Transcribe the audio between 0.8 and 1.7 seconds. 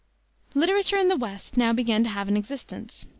in the West